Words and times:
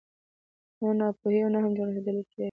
نه 0.79 0.89
ناپوهي 0.99 1.39
او 1.43 1.49
نه 1.53 1.59
هم 1.63 1.71
جغرافیه 1.77 2.03
دلیل 2.07 2.25
کېدای 2.31 2.35
شي 2.35 2.39